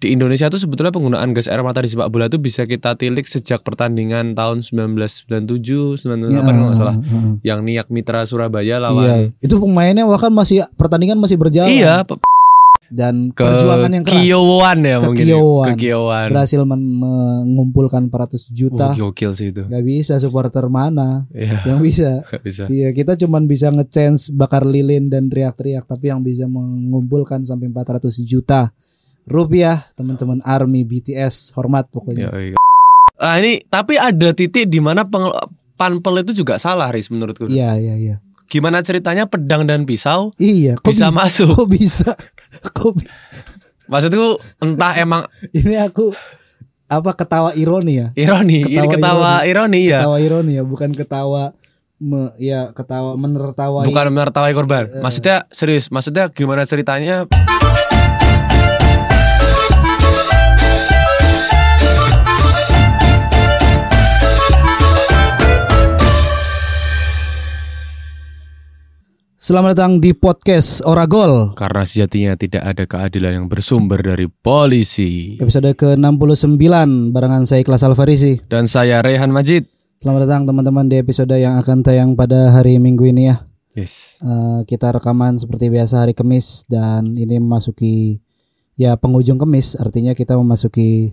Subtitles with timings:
[0.00, 3.22] di Indonesia tuh sebetulnya penggunaan gas air mata di sepak bola itu bisa kita tilik
[3.22, 7.32] sejak pertandingan tahun 1997 1998 Ya, kalau nggak salah heeh.
[7.42, 11.68] yang Niak Mitra Surabaya Iya, lawan itu pemainnya bahkan masih pertandingan masih berjalan.
[11.68, 12.08] Iya,
[12.90, 15.22] Dan ke perjuangan yang keras Kiowan ya Ke mungkin.
[15.22, 15.28] ya.
[15.30, 15.66] Kiowan.
[15.68, 16.28] Ke Kiowan.
[16.28, 18.86] berhasil men- mengumpulkan 400 Wah, juta.
[18.92, 19.62] gokil sih itu.
[19.62, 22.26] Gak bisa supporter mana Iya, yang bisa.
[22.42, 22.66] bisa.
[22.66, 28.10] Iya, kita cuman bisa nge-chance bakar lilin dan teriak-teriak, tapi yang bisa mengumpulkan sampai 400
[28.20, 28.74] juta
[29.26, 32.30] rupiah, teman-teman Army BTS hormat pokoknya.
[32.30, 32.56] Ya, iya.
[33.16, 35.04] Ah ini tapi ada titik di mana
[35.76, 37.44] panpel itu juga salah Riz menurutku.
[37.44, 38.16] Iya, iya, iya.
[38.50, 41.54] Gimana ceritanya pedang dan pisau Iya, kok bisa masuk?
[41.54, 42.10] Kok bisa?
[42.76, 43.06] Kok bi-
[43.86, 46.10] Maksudku entah emang ini aku
[46.86, 48.08] apa ketawa ironi ya?
[48.14, 50.02] ironi, ini Ketawa ketawa ironi, ya.
[50.02, 51.54] Ketawa ironi ya, bukan ketawa
[51.98, 53.86] me- ya ketawa menertawai.
[53.86, 54.90] Bukan menertawai korban.
[54.90, 54.98] Eh.
[54.98, 57.30] Maksudnya serius, maksudnya gimana ceritanya?
[69.50, 71.58] Selamat datang di podcast Oragol.
[71.58, 75.42] Karena sejatinya tidak ada keadilan yang bersumber dari polisi.
[75.42, 76.54] Episode ke-69
[77.10, 78.38] barengan saya Ikhlas Alfarisi.
[78.46, 79.66] Dan saya Rehan Majid.
[79.98, 83.42] Selamat datang teman-teman di episode yang akan tayang pada hari Minggu ini ya.
[83.74, 84.22] Yes.
[84.22, 88.22] Eh, kita rekaman seperti biasa hari Kamis dan ini memasuki
[88.78, 91.10] ya penghujung Kamis artinya kita memasuki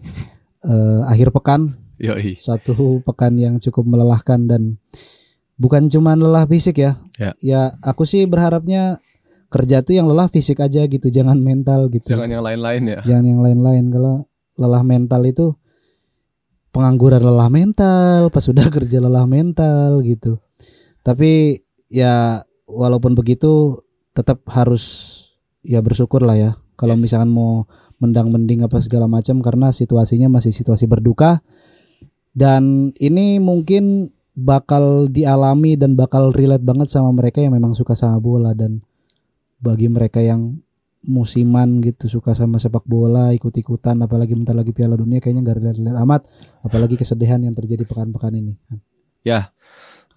[0.61, 2.38] eh, akhir pekan Yoi.
[2.38, 4.77] satu pekan yang cukup melelahkan dan
[5.58, 7.02] bukan cuma lelah fisik ya.
[7.41, 7.73] Ya.
[7.81, 9.02] aku sih berharapnya
[9.50, 12.14] kerja tuh yang lelah fisik aja gitu, jangan mental gitu.
[12.14, 12.99] Jangan yang lain-lain ya.
[13.03, 14.16] Jangan yang lain-lain kalau
[14.58, 15.45] lelah mental itu
[16.69, 20.38] pengangguran lelah mental, pas sudah kerja lelah mental gitu.
[21.02, 23.81] Tapi ya walaupun begitu
[24.14, 25.16] tetap harus
[25.66, 26.52] ya bersyukur lah ya.
[26.77, 27.09] Kalau Yes.
[27.09, 27.66] misalkan mau
[27.97, 31.42] mendang-mending apa segala macam karena situasinya masih situasi berduka
[32.38, 38.21] dan ini mungkin bakal dialami dan bakal relate banget sama mereka yang memang suka sama
[38.21, 38.86] bola dan
[39.58, 40.61] bagi mereka yang
[41.02, 45.99] musiman gitu suka sama sepak bola ikut-ikutan apalagi bentar lagi Piala Dunia kayaknya nggak relate-relate
[46.05, 46.21] amat
[46.61, 48.53] apalagi kesedihan yang terjadi pekan-pekan ini
[49.26, 49.52] Ya.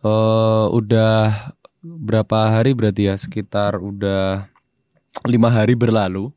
[0.04, 1.34] eh udah
[1.82, 3.14] berapa hari berarti ya?
[3.16, 4.46] Sekitar udah
[5.26, 6.30] lima hari berlalu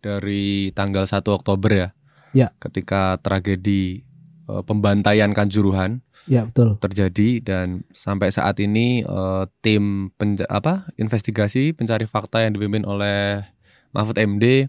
[0.00, 1.88] dari tanggal 1 Oktober ya.
[2.32, 2.48] Ya.
[2.56, 4.07] Ketika tragedi
[4.48, 11.76] eh, pembantaian Kanjuruhan ya betul terjadi dan sampai saat ini eh, tim penja- apa investigasi
[11.76, 13.44] pencari fakta yang dipimpin oleh
[13.92, 14.68] Mahfud MD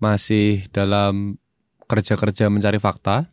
[0.00, 1.40] masih dalam
[1.88, 3.28] kerja-kerja mencari fakta.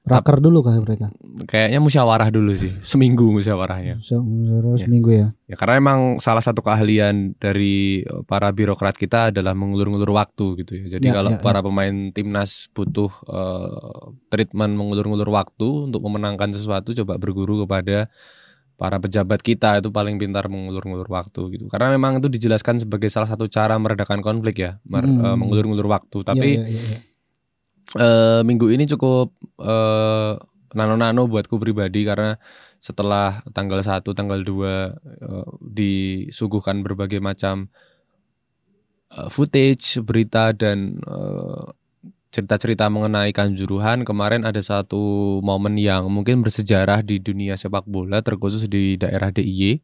[0.00, 1.12] Raker dulu kah mereka
[1.44, 4.00] Kayaknya musyawarah dulu sih, seminggu musyawarahnya.
[4.00, 4.88] Terus Ya.
[4.88, 10.10] minggu ya Ya karena emang salah satu keahlian dari eh, para birokrat kita adalah mengulur-ngulur
[10.10, 10.84] waktu gitu ya.
[10.98, 16.92] Jadi Ya, kalau ya, para pemain timnas butuh eh, treatment mengulur-ngulur waktu untuk memenangkan sesuatu,
[16.92, 18.08] coba berguru kepada
[18.74, 21.64] para pejabat kita itu paling pintar mengulur-ngulur waktu gitu.
[21.68, 25.20] Karena memang itu dijelaskan sebagai salah satu cara meredakan konflik ya, mer- Hmm.
[25.22, 26.24] eh, mengulur-ngulur waktu.
[26.24, 26.98] Tapi Iya, iya, iya, iya.
[27.98, 30.34] Eh, minggu ini cukup eh,
[30.74, 32.38] nano-nano buatku pribadi karena
[32.78, 37.66] setelah tanggal 1, tanggal 2 eh, disuguhkan berbagai macam
[39.10, 41.64] eh, footage, berita dan eh,
[42.30, 44.06] cerita-cerita mengenai Kanjuruhan.
[44.06, 49.82] Kemarin ada satu momen yang mungkin bersejarah di dunia sepak bola terkhusus di daerah DIY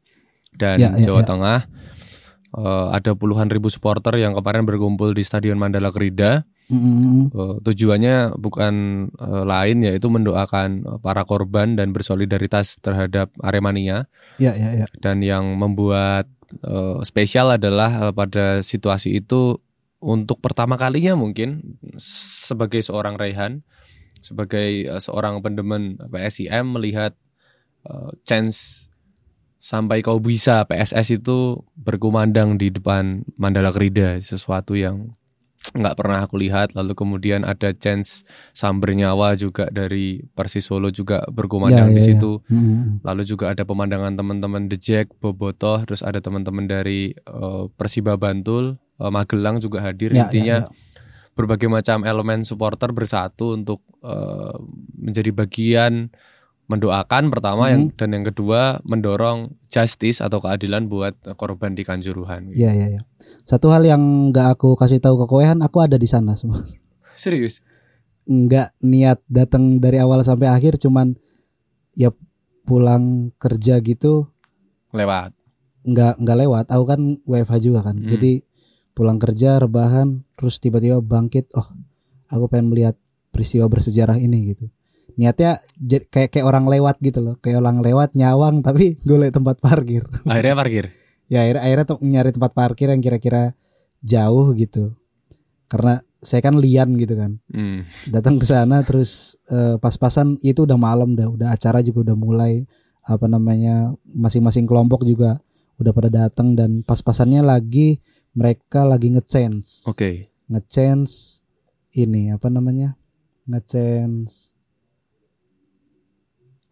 [0.54, 1.26] dan Ya, ya, Jawa ya.
[1.26, 1.60] Tengah.
[2.56, 8.34] Eh, ada puluhan ribu supporter yang kemarin berkumpul di Stadion Mandala Krida Mm, Eh, tujuannya
[8.42, 8.74] bukan
[9.14, 14.10] eh, lain yaitu mendoakan eh, para korban dan bersolidaritas terhadap Aremania.
[14.42, 14.86] Ya ya ya.
[14.98, 16.26] Dan yang membuat
[16.66, 19.62] eh, spesial adalah pada situasi itu
[20.02, 23.62] untuk pertama kalinya mungkin sebagai seorang Raihan
[24.20, 27.14] sebagai seorang pendemen PSIM melihat
[28.26, 28.90] chance
[29.62, 35.14] sampai kau bisa PSS itu berkumandang di depan Mandala Krida sesuatu yang
[35.76, 41.22] nggak pernah aku lihat lalu kemudian ada chance samber nyawa juga dari Persis Solo juga
[41.28, 42.08] berkumandang Ya, di ya, ya.
[42.16, 47.64] situ Mm, lalu juga ada pemandangan teman-teman The Jack, Bobotoh, terus ada teman-teman dari eh,
[47.74, 50.12] Persiba Bantul, eh, Magelang juga hadir.
[50.12, 50.74] ya, Intinya ya, ya.
[51.34, 54.56] berbagai macam elemen supporter bersatu untuk eh,
[54.96, 55.92] menjadi bagian
[56.66, 57.72] mendoakan pertama Hmm.
[57.72, 62.50] yang dan yang kedua mendorong justice atau keadilan buat korban di Kanjuruhan.
[62.50, 63.02] Iya iya iya.
[63.42, 66.58] Satu hal yang nggak aku kasih tahu ke Koehan, aku ada di sana semua.
[67.14, 67.62] Serius?
[68.24, 71.14] Nggak niat datang dari awal sampai akhir, cuman
[71.92, 72.10] ya
[72.62, 74.26] pulang kerja gitu
[74.90, 75.30] Lewat.
[75.82, 76.64] nggak nggak lewat.
[76.68, 78.10] Aku kan WFH juga kan, Hmm.
[78.10, 78.42] jadi
[78.90, 81.46] pulang kerja rebahan, terus tiba-tiba bangkit.
[81.54, 81.68] Oh
[82.26, 82.98] aku pengen melihat
[83.30, 84.66] peristiwa bersejarah ini gitu
[85.16, 85.58] niatnya
[86.12, 87.34] kayak kayak orang lewat gitu loh.
[87.40, 90.04] Kayak orang lewat nyawang tapi golek tempat parkir.
[90.28, 90.86] Akhirnya parkir.
[91.26, 93.56] ya akhirnya akhirnya tuh nyari tempat parkir yang kira-kira
[94.04, 94.94] jauh gitu.
[95.66, 97.42] Karena saya kan lian gitu kan.
[97.50, 97.82] Hmm.
[98.08, 101.26] datang ke sana terus eh, pas-pasan itu udah malam dah.
[101.26, 102.62] Udah acara juga udah mulai.
[103.06, 105.38] Apa namanya masing-masing kelompok juga
[105.78, 108.00] udah pada datang dan pas-pasannya lagi
[108.36, 110.28] mereka lagi nge-change Oke.
[110.50, 111.40] nge-change
[111.96, 112.98] ini apa namanya?
[113.46, 114.55] Nge-change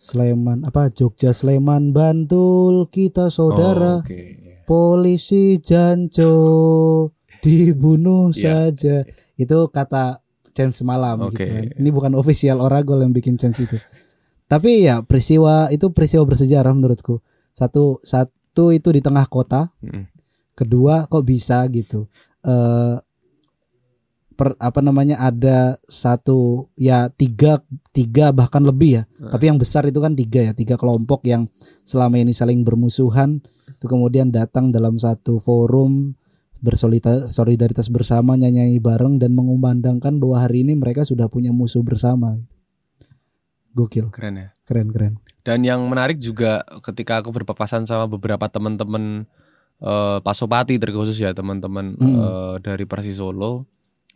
[0.05, 4.37] Sleman apa Jogja Sleman Bantul kita saudara Oh, Oke.
[4.63, 6.33] polisi janco
[7.43, 8.69] dibunuh Iya.
[8.69, 8.97] saja
[9.35, 10.21] itu kata
[10.53, 11.41] chance semalam Oke.
[11.41, 11.65] gitu kan.
[11.75, 13.81] ini bukan official Oragol yang bikin chance itu
[14.45, 20.05] tapi ya peristiwa itu peristiwa bersejarah menurutku satu satu itu di tengah kota Mm.
[20.55, 22.07] kedua kok bisa gitu
[22.43, 22.97] eh
[24.35, 30.03] per apa namanya ada satu ya tiga tiga bahkan lebih ya tapi yang besar itu
[30.03, 31.47] kan tiga ya tiga kelompok yang
[31.83, 33.39] selama ini saling bermusuhan
[33.71, 36.19] itu kemudian datang dalam satu forum
[36.59, 42.41] bersolidaritas solidaritas bersama nyanyi bareng dan mengumandangkan bahwa hari ini mereka sudah punya musuh bersama
[43.75, 44.49] gokil Keren ya.
[44.65, 45.15] keren keren
[45.45, 49.29] Dan yang menarik juga ketika aku berpapasan sama beberapa teman-teman
[49.83, 52.17] eh, Pasopati terkhusus ya teman-teman Hmm.
[52.17, 53.69] eh, dari Persis Solo.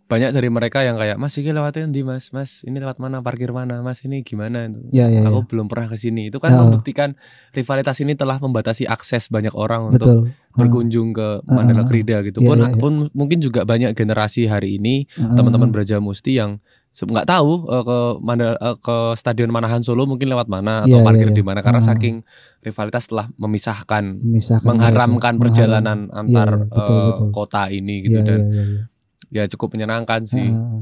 [0.09, 3.53] Banyak dari mereka yang kayak Mas ini lewatin di Mas, Mas ini lewat mana parkir
[3.53, 4.81] mana, Mas ini gimana itu.
[4.89, 5.29] ya ya, ya.
[5.29, 6.33] Aku belum pernah ke sini.
[6.33, 6.65] Itu kan Ah.
[6.65, 7.13] membuktikan
[7.53, 11.85] rivalitas ini telah membatasi akses banyak orang untuk betul berkunjung ke Ah, Mandala.
[11.85, 12.41] Krida gitu.
[12.41, 12.81] Iya, pun, iya, iya.
[12.81, 15.37] pun mungkin juga banyak generasi hari ini Heeh.
[15.37, 16.57] teman-teman Braja Musti yang
[16.91, 21.05] nggak tahu eh, ke Mandala, eh, ke Stadion Manahan Solo mungkin lewat mana atau Iya,
[21.05, 21.87] parkir iya, di mana karena Ah.
[21.87, 22.25] saking
[22.59, 25.43] rivalitas telah memisahkan memisahkan mengharamkan mereka.
[25.45, 27.29] perjalanan antar Iya, betul, eh, betul.
[27.31, 28.83] kota ini gitu iya, dan iya, iya.
[29.31, 30.47] Ya cukup menyenangkan sih.
[30.47, 30.81] Heeh.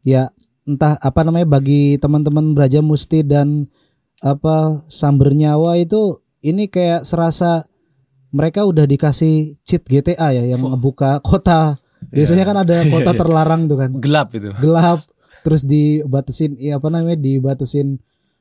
[0.00, 0.30] ya
[0.62, 3.66] entah apa namanya bagi teman-teman Braja Musti dan
[4.18, 7.66] apa Samber Nyawa itu ini kayak serasa
[8.28, 10.70] mereka udah dikasih cheat GTA ya yang Oh.
[10.70, 11.80] ngebuka kota.
[12.14, 13.18] Biasanya kan ada kota Iya, iya.
[13.18, 13.90] terlarang tuh kan.
[13.96, 14.52] Gelap itu.
[14.54, 15.02] Gelap
[15.40, 17.98] terus dibatasin ya apa namanya dibatasin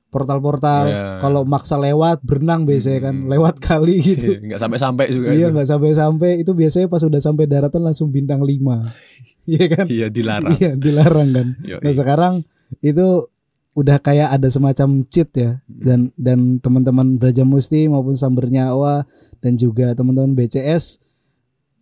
[0.07, 1.03] portal-portal Iya.
[1.19, 3.27] kalau maksa lewat berenang biasanya kan Hmm.
[3.27, 4.27] lewat kali gitu.
[4.29, 5.53] Iya, nggak sampai-sampai juga Iya itu.
[5.53, 8.87] nggak sampai-sampai itu biasanya pas udah sampai daratan langsung bintang 5
[9.47, 9.85] Iya kan?
[9.87, 10.53] Iya dilarang.
[10.59, 11.47] Iya dilarang kan.
[11.71, 11.79] Yoi.
[11.79, 12.33] Nah sekarang
[12.83, 13.31] itu
[13.77, 19.05] udah kayak ada semacam cheat ya dan dan teman-teman Braja Musti maupun Samber Nyawa
[19.39, 20.97] dan juga teman-teman BCS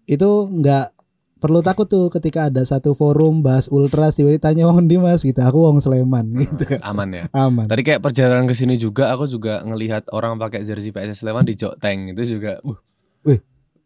[0.06, 0.92] itu nggak
[1.40, 5.40] perlu takut tuh ketika ada satu forum bahas ultras tiba-tiba tanya wong di mas gitu
[5.40, 7.32] aku wong Sleman gitu kan Aman ya.
[7.32, 11.48] aman Tadi kayak perjalanan ke sini juga aku juga ngelihat orang pakai jersey PSS Sleman
[11.48, 12.76] di Joteng itu juga uh,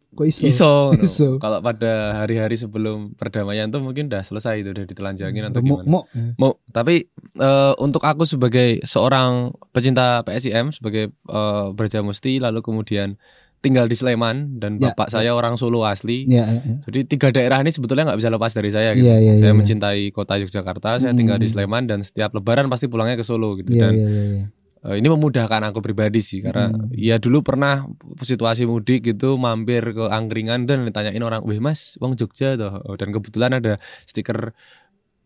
[0.10, 0.74] kok iso iso.
[1.00, 1.30] Iso.
[1.38, 5.88] Kalau pada hari-hari sebelum perdamaian tuh mungkin udah selesai itu udah ditelanjangin atau Mo- gimana.
[5.88, 6.00] mo
[6.36, 13.16] Mau tapi eh, untuk aku sebagai seorang pecinta PSIM sebagai eh, Braja Musti lalu kemudian
[13.60, 16.24] tinggal di Sleman dan Ya, bapak saya orang Solo asli.
[16.26, 16.76] ya, ya, ya.
[16.80, 19.04] Jadi tiga daerah ini sebetulnya nggak bisa lepas dari saya gitu.
[19.04, 19.54] Iya, iya, saya iya, iya.
[19.54, 21.54] mencintai kota Yogyakarta, saya tinggal di Hmm.
[21.60, 24.46] Sleman dan setiap lebaran pasti pulangnya ke Solo gitu Iya, dan iya, iya, iya.
[24.80, 26.88] Eh, ini memudahkan aku pribadi sih karena Hmm.
[26.96, 27.84] ya dulu pernah
[28.18, 32.96] situasi mudik gitu mampir ke angkringan dan ditanyain orang, "Wih Mas, wong Jogja toh." Oh,
[32.96, 33.76] Dan kebetulan ada
[34.08, 34.56] stiker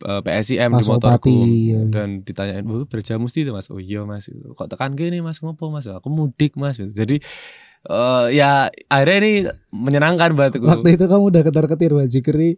[0.02, 1.88] eh, PSIM di Mas motorku Opati, iya, iya.
[1.88, 4.26] dan ditanyain, "Wah, berja mesti tuh Mas." Oh iya Mas.
[4.28, 5.86] Kok tekan gini Mas ngopo Mas?
[5.86, 6.76] Aku mudik Mas.
[6.76, 7.22] Jadi
[7.86, 9.32] eh, ya akhirnya ini
[9.70, 10.66] menyenangkan buat aku.
[10.66, 12.50] waktu itu kamu udah ketar-ketir Pak Jikri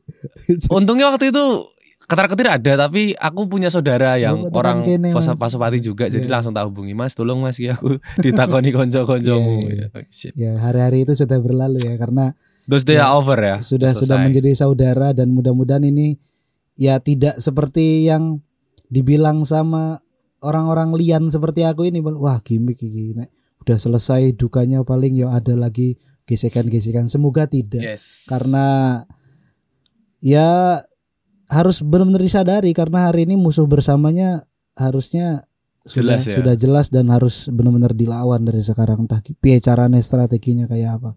[0.71, 1.43] Untungnya waktu itu
[2.05, 5.09] ketar ketir ada tapi aku punya saudara yang Oh, tekan orang kene.
[5.09, 6.33] Pas- Pasopati juga jadi Iya.
[6.37, 10.31] langsung tak hubungi Mas tolong Mas ya aku ditakoni konco-koncomu Iya, Ya, sip.
[10.33, 14.15] ya hari-hari itu sudah berlalu ya karena Those days Ya, are over ya sudah sudah
[14.15, 14.25] Selesai.
[14.25, 16.17] menjadi saudara dan mudah-mudahan ini
[16.73, 18.41] ya tidak seperti yang
[18.85, 20.01] dibilang sama
[20.39, 22.81] orang-orang lian seperti aku ini wah gimmick
[23.13, 23.29] nek
[23.61, 29.01] udah selesai dukanya paling ya ada lagi gesekan-gesekan semoga tidak yes karena
[30.19, 30.81] ya
[31.49, 35.45] harus benar-benar disadari karena hari ini musuh bersamanya harusnya
[35.85, 36.35] sudah Jelas ya.
[36.41, 39.05] sudah jelas dan harus benar-benar dilawan dari sekarang.
[39.05, 41.11] Entah piye caranya strateginya kayak apa.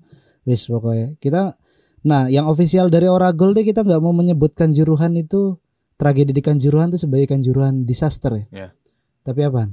[0.44, 1.16] Wis pokoknya.
[1.16, 1.56] Kita
[2.04, 5.56] nah yang ofisial dari Oragol deh kita nggak mau menyebutkan juruhan itu.
[5.98, 8.46] Tragedi di Kanjuruhan itu sebagai Kanjuruhan disaster ya.
[8.54, 8.68] Ya.
[9.26, 9.66] tapi apa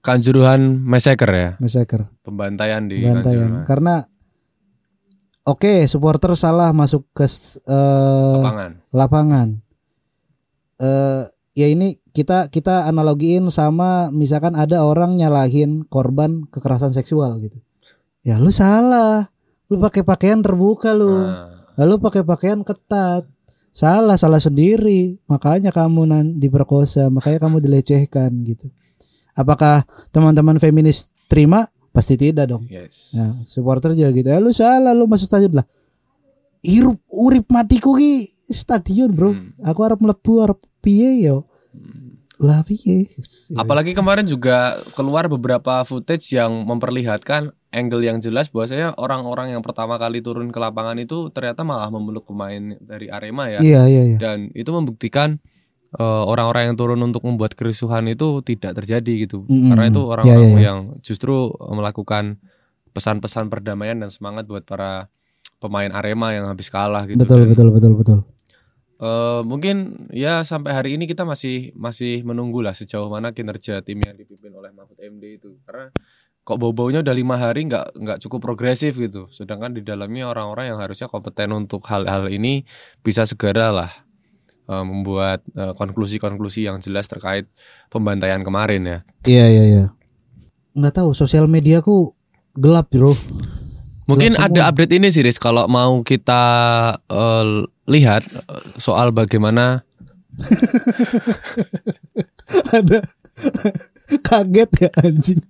[0.00, 1.50] Kanjuruhan Massacre ya?
[1.60, 2.08] Massacre.
[2.24, 3.60] Pembantaian di Bantaian.
[3.60, 3.66] Kanjuruhan.
[3.68, 3.94] Karena
[5.48, 9.48] oke supporter salah masuk ke eh, lapangan lapangan.
[10.78, 11.24] Eh
[11.56, 17.58] ya ini kita kita analogiin sama misalkan ada orang nyalahin korban kekerasan seksual gitu.
[18.22, 19.32] Ya lu salah.
[19.72, 21.08] Lu pakai pakaian terbuka lu.
[21.08, 23.24] Nah, Lalu pakai pakaian ketat.
[23.78, 28.66] salah salah sendiri makanya kamu nan diperkosa makanya kamu dilecehkan gitu
[29.38, 33.18] apakah teman-teman feminis terima pasti tidak dong Yes.
[33.18, 34.30] Nah, supporter juga gitu.
[34.30, 35.66] Ya lu salah lu masuk stadion lah.
[36.62, 39.34] Irup urip matiku ki stadion, Bro.
[39.34, 39.50] Hmm.
[39.66, 41.50] Aku harap mlebu arep piye yo.
[42.38, 43.10] Lah piye?
[43.58, 49.98] Apalagi kemarin juga keluar beberapa footage yang memperlihatkan angle yang jelas bahwasanya orang-orang yang pertama
[49.98, 53.58] kali turun ke lapangan itu ternyata malah memeluk pemain dari Arema ya.
[53.58, 54.18] Iya, iya, iya.
[54.22, 55.42] Dan itu membuktikan
[55.96, 59.48] eh, orang-orang yang turun untuk membuat kerusuhan itu tidak terjadi gitu.
[59.48, 59.72] Mm-mm.
[59.72, 60.66] Karena itu orang-orang iya, iya.
[60.72, 62.36] yang justru melakukan
[62.92, 65.08] pesan-pesan perdamaian dan semangat buat para
[65.62, 67.18] pemain Arema yang habis kalah gitu.
[67.18, 68.18] Betul, Dan, betul, betul, betul.
[68.98, 74.02] eh, mungkin ya sampai hari ini kita masih masih menunggu lah sejauh mana kinerja tim
[74.02, 75.94] yang dipimpin oleh Mahfud MD itu karena
[76.42, 80.80] kok bau-baunya udah lima hari nggak nggak cukup progresif gitu sedangkan di dalamnya orang-orang yang
[80.80, 82.64] harusnya kompeten untuk hal-hal ini
[83.04, 83.92] bisa segera lah
[84.68, 87.44] eh, membuat eh, konklusi-konklusi yang jelas terkait
[87.88, 89.84] pembantaian kemarin ya Iya, iya, iya.
[90.72, 92.14] Nggak tahu sosial mediaku
[92.54, 93.12] gelap, Bro.
[94.04, 94.68] mungkin Gelap ada semua.
[94.70, 96.42] update ini sih Riz kalau mau kita
[97.04, 97.44] eh,
[97.86, 98.22] lihat
[98.76, 99.82] soal bagaimana
[102.70, 103.02] Ada
[104.28, 105.40] kaget ya anjing.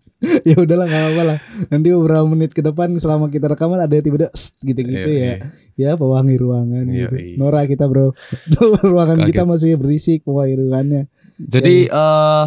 [0.42, 1.38] ya udahlah nggak apa-apa lah.
[1.70, 5.34] Nanti beberapa menit ke depan selama kita rekaman ada tiba-tiba gitu-gitu Iya, ya.
[5.78, 7.16] Ya pewangi ruangan Iya, gitu.
[7.16, 7.36] iya.
[7.38, 8.18] Nora kita, Bro.
[8.82, 9.28] ruangan Kaget.
[9.30, 11.02] kita masih berisik pewangi ruangannya.
[11.38, 12.46] Jadi Iya, eh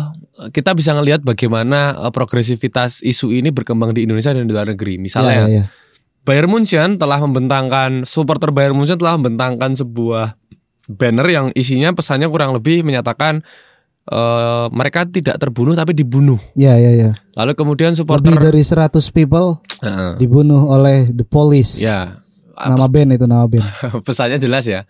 [0.52, 5.00] kita bisa ngelihat bagaimana eh, progresivitas isu ini berkembang di Indonesia dan di luar negeri.
[5.00, 5.66] Misalnya, Ya, ya, ya.
[6.22, 10.36] Bayern Munchen telah membentangkan supporter Bayern Munchen telah membentangkan sebuah
[10.92, 13.42] banner yang isinya pesannya kurang lebih menyatakan
[14.12, 16.38] eh, mereka tidak terbunuh tapi dibunuh.
[16.54, 17.12] Ya, ya, ya.
[17.34, 20.20] Lalu kemudian Lebih supporter dari 100 people Heeh.
[20.20, 21.80] dibunuh oleh the police.
[21.80, 22.20] ya
[22.54, 23.66] Nama band itu nama band.
[24.06, 24.84] pesannya jelas ya.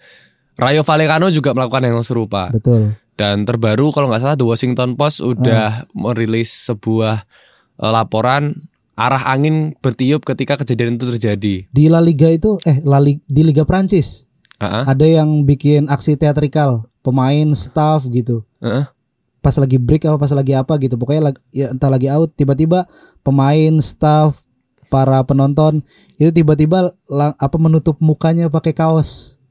[0.59, 2.51] Rayo Vallecano juga melakukan yang serupa.
[2.51, 2.91] Betul.
[3.15, 7.23] Dan terbaru kalau nggak salah The Washington Post udah merilis sebuah
[7.77, 11.55] eh, laporan arah angin bertiup ketika kejadian itu terjadi.
[11.65, 14.27] Di La Liga itu eh La Li- di Liga Prancis
[14.59, 14.83] Heeh.
[14.83, 18.43] ada yang bikin aksi teatrikal, pemain, staff gitu.
[18.59, 18.85] Heeh.
[19.41, 20.95] Pas lagi break apa pas lagi apa gitu.
[20.95, 22.85] Pokoknya ya entah lagi out tiba-tiba
[23.19, 24.37] pemain, staff,
[24.85, 25.81] para penonton
[26.15, 29.41] itu tiba-tiba lang- apa menutup mukanya pakai kaos.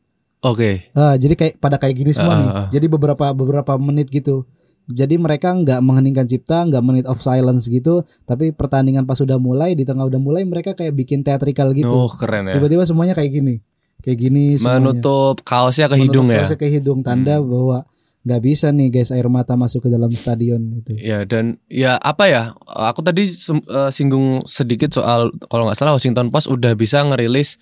[0.40, 0.88] Oke.
[0.92, 2.48] Ah, jadi kayak pada kayak gini semua Ah, nih.
[2.48, 2.66] ah, ah.
[2.70, 4.46] Jadi beberapa beberapa menit gitu.
[4.86, 8.02] Jadi mereka nggak mengheningkan cipta, nggak menit of silence gitu.
[8.24, 11.90] Tapi pertandingan pas sudah mulai, di tengah udah mulai mereka kayak bikin teatrikal gitu.
[11.90, 12.56] Oh keren ya.
[12.56, 13.54] Tiba-tiba semuanya kayak gini,
[14.00, 14.44] kayak gini.
[14.56, 14.80] semuanya.
[14.82, 16.42] Menutup kaosnya ke Menutup hidung ya.
[16.42, 17.78] kaosnya ke hidung, tanda bahwa
[18.20, 20.92] nggak bisa nih guys air mata masuk ke dalam stadion itu.
[20.94, 22.42] Ya dan ya apa ya?
[22.66, 27.56] Aku tadi eh, singgung sedikit soal kalau nggak salah Washington Post udah bisa ngerilis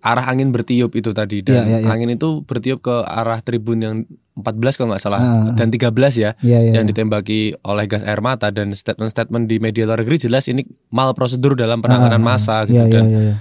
[0.00, 1.88] arah angin bertiup itu tadi dan Iya, iya, iya.
[1.88, 3.96] angin itu bertiup ke arah tribun yang
[4.36, 5.56] 14 kalau nggak salah Ah, ah.
[5.56, 6.72] dan 13 ya Iya iya.
[6.76, 11.16] yang ditembaki oleh gas air mata dan statement-statement di media luar negeri jelas ini mal
[11.16, 13.20] prosedur dalam penanganan Ah, ah, massa gitu Iya iya dan iya.
[13.22, 13.34] iya.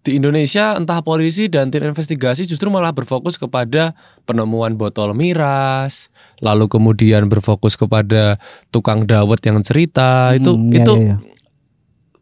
[0.00, 3.92] Di Indonesia entah polisi dan tim investigasi justru malah berfokus kepada
[4.24, 6.08] penemuan botol miras,
[6.40, 11.16] lalu kemudian berfokus kepada tukang dawet yang cerita itu Hmm, iya, itu iya, iya.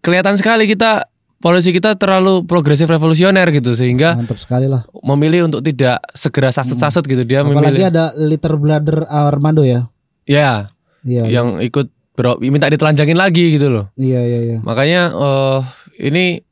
[0.00, 1.06] kelihatan sekali kita
[1.38, 4.82] polisi kita terlalu progresif revolusioner gitu sehingga Mantap sekali lah.
[5.06, 9.86] memilih untuk tidak segera saset-saset gitu dia Apalagi memilih ada Little Brother Armando ya.
[10.26, 10.66] ya
[11.06, 11.30] Iya.
[11.30, 13.86] yang ikut bro, minta ditelanjangin lagi gitu loh.
[13.94, 14.58] Iya iya iya.
[14.66, 15.60] Makanya eh
[16.10, 16.42] ini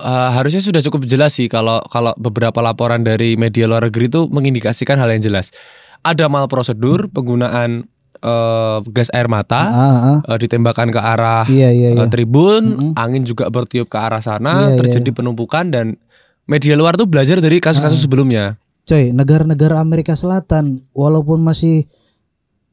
[0.00, 4.26] eh, harusnya sudah cukup jelas sih kalau kalau beberapa laporan dari media luar negeri itu
[4.26, 5.52] mengindikasikan hal yang jelas.
[6.00, 7.84] Ada mal prosedur penggunaan
[8.18, 9.80] eh, gas air mata Ah,
[10.16, 10.18] ah.
[10.24, 12.04] eh, ditembakkan ke arah Iya iya iya.
[12.04, 12.92] eh, tribun, Mm-mm.
[12.96, 16.00] angin juga bertiup ke arah sana, Iya, terjadi penumpukan dan
[16.44, 17.68] media luar tuh belajar dari Ah.
[17.68, 18.56] kasus-kasus sebelumnya.
[18.84, 21.84] Coy, negara-negara Amerika Selatan walaupun masih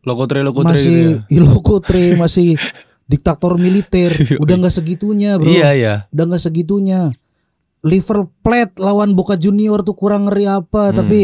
[0.01, 2.15] Lokotre lokotre masih gitu ya.
[2.24, 2.48] masih
[3.07, 4.11] diktator militer,
[4.43, 5.47] udah nggak segitunya, Bro.
[5.47, 5.93] Iya iya.
[6.11, 7.09] Udah nggak segitunya.
[7.81, 10.97] Liver Plate lawan Boca Junior tuh kurang ngeri apa, Hmm.
[10.99, 11.19] tapi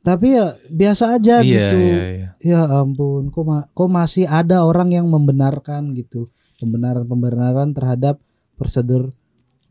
[0.00, 1.78] tapi ya biasa aja iya, gitu.
[1.78, 2.28] iya, iya.
[2.38, 6.30] Ya ampun, kok ma- kok masih ada orang yang membenarkan gitu,
[6.62, 8.22] pembenaran-pembenaran terhadap
[8.54, 9.10] prosedur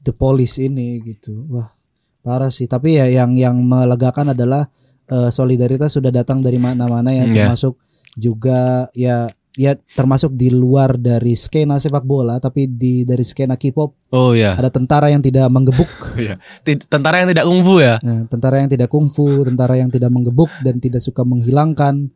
[0.04, 1.48] the police ini gitu.
[1.48, 1.72] Wah,
[2.20, 2.68] parah sih.
[2.68, 4.68] Tapi ya yang yang melegakan adalah
[5.08, 7.48] eh, solidaritas sudah datang dari mana-mana ya, ya.
[7.48, 7.80] termasuk
[8.20, 14.12] juga ya ya termasuk di luar dari skena sepak bola, tapi di dari skena K-pop
[14.12, 14.54] Oh ya.
[14.54, 15.88] ada tentara yang tidak menggebuk,
[16.20, 16.36] Iya.
[16.62, 17.96] Tid- Tentara yang tidak kungfu ya.
[18.04, 22.12] Nah, tentara yang tidak kungfu, tentara yang tidak menggebuk dan tidak suka menghilangkan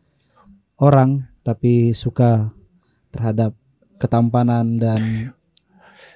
[0.77, 2.51] orang, tapi suka
[3.09, 3.55] terhadap
[3.99, 5.31] ketampanan dan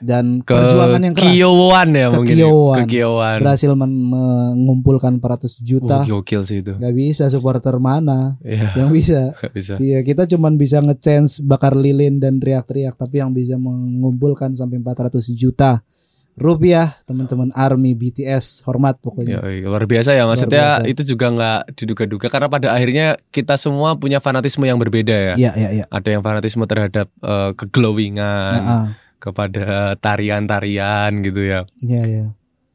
[0.04, 2.36] dan ke perjuangan yang keras Kiowan ya Ke mungkin.
[2.36, 2.78] Kiowan.
[2.78, 3.38] Ke Kiowan.
[3.40, 6.04] berhasil men- mengumpulkan 400 juta.
[6.04, 6.76] Uh, gokil sih itu.
[6.76, 9.32] Gak bisa supporter mana Iya, yang bisa.
[9.40, 9.74] nggak bisa.
[9.78, 15.10] Iya, kita cuman bisa nge-chance bakar lilin dan teriak-teriak, tapi yang bisa mengumpulkan sampai 400
[15.32, 15.82] juta
[16.34, 19.38] rupiah, teman-teman Army BTS hormat pokoknya.
[19.38, 20.90] Ya, luar biasa ya maksudnya biasa.
[20.90, 25.34] itu juga nggak diduga-duga karena pada akhirnya kita semua punya fanatisme yang berbeda ya.
[25.38, 25.86] Iya, iya, iya.
[25.88, 28.84] Ada yang fanatisme terhadap eh, keglowingan, Heeh.
[29.24, 31.64] Kepada tarian-tarian gitu ya.
[31.80, 32.26] Iya, iya.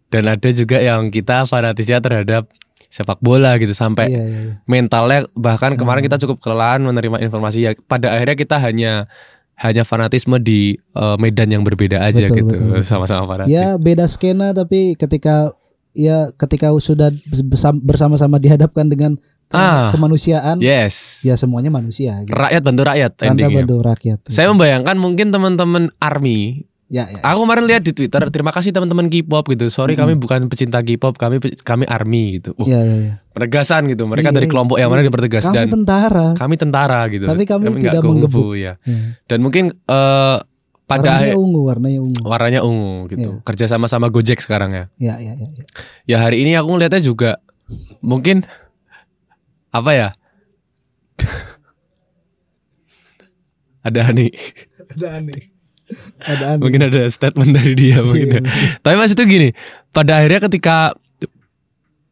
[0.09, 2.49] Dan ada juga yang kita fanatisnya terhadap
[2.89, 4.55] sepak bola gitu sampai Iya, iya, iya.
[4.65, 8.93] mentalnya bahkan kemarin kita cukup kelelahan menerima informasi ya pada akhirnya kita hanya
[9.61, 13.53] hanya fanatisme di eh, medan yang berbeda aja Betul, gitu betul, sama-sama fanatik.
[13.53, 15.53] Ya beda skena tapi ketika
[15.93, 17.13] ya ketika sudah
[17.45, 19.89] bersam- bersama-sama dihadapkan dengan Ah.
[19.91, 21.21] kemanusiaan, Yes.
[21.23, 22.21] ya semuanya manusia.
[22.21, 22.31] Gitu.
[22.31, 23.57] Rakyat bantu rakyat Rangka endingnya.
[23.63, 24.19] bantu rakyat.
[24.27, 27.21] Saya membayangkan mungkin teman-teman army ya, ya.
[27.23, 29.69] Aku kemarin lihat di Twitter, terima kasih teman-teman K-pop gitu.
[29.69, 32.53] Sorry kami bukan pecinta K-pop, kami kami army gitu.
[32.55, 33.13] Uh, Ya, ya, ya.
[33.31, 34.05] penegasan gitu.
[34.05, 36.27] Mereka Iya, dari kelompok yang mana dipertegas Kami dan tentara.
[36.35, 37.25] kami tentara gitu.
[37.25, 38.53] Tapi kami nggak tidak kungfu, menggebuk.
[38.57, 38.73] ya.
[38.83, 38.99] Ya.
[39.25, 40.37] Dan mungkin eh,
[40.85, 42.21] pada warnanya ungu, warnanya ungu.
[42.23, 43.31] warnanya ungu gitu.
[43.37, 43.45] Iya.
[43.45, 44.85] Kerja sama sama Gojek sekarang ya.
[44.97, 45.45] Ya, ya, ya.
[45.47, 45.65] ya.
[46.05, 47.37] Ya hari ini aku ngeliatnya juga
[48.01, 48.49] mungkin
[49.79, 50.09] apa ya?
[53.81, 54.31] ada nih
[54.89, 55.41] Ada aneh.
[56.21, 56.61] Ada aneh.
[56.61, 58.79] mungkin ada statement dari dia mungkin Iya, ya.
[58.81, 59.49] Tapi mas itu gini,
[59.91, 60.93] pada akhirnya ketika